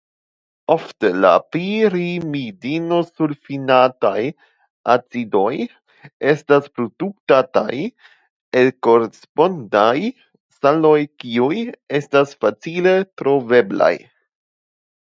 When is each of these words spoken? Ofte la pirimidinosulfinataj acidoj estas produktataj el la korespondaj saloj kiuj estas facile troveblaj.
Ofte 0.75 1.09
la 1.23 1.31
pirimidinosulfinataj 1.55 4.23
acidoj 4.95 5.51
estas 6.33 6.71
produktataj 6.79 7.69
el 8.63 8.67
la 8.71 8.75
korespondaj 8.89 9.95
saloj 10.59 10.97
kiuj 11.25 11.55
estas 12.01 12.35
facile 12.43 12.97
troveblaj. 13.23 13.93